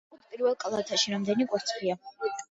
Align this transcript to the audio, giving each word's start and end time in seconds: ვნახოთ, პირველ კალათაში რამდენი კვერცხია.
ვნახოთ, 0.11 0.21
პირველ 0.29 0.53
კალათაში 0.63 1.13
რამდენი 1.15 1.47
კვერცხია. 1.51 1.99